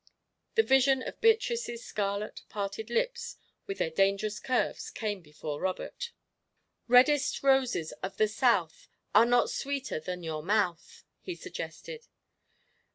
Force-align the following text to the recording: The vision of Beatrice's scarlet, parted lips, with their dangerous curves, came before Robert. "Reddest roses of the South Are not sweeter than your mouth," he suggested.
The 0.55 0.63
vision 0.63 1.03
of 1.03 1.21
Beatrice's 1.21 1.85
scarlet, 1.85 2.41
parted 2.49 2.89
lips, 2.89 3.35
with 3.67 3.77
their 3.77 3.91
dangerous 3.91 4.39
curves, 4.39 4.89
came 4.89 5.21
before 5.21 5.61
Robert. 5.61 6.11
"Reddest 6.87 7.43
roses 7.43 7.91
of 8.01 8.17
the 8.17 8.27
South 8.27 8.87
Are 9.13 9.27
not 9.27 9.51
sweeter 9.51 9.99
than 9.99 10.23
your 10.23 10.41
mouth," 10.41 11.03
he 11.19 11.35
suggested. 11.35 12.07